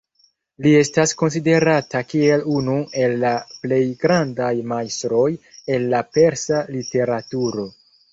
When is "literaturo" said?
6.77-7.67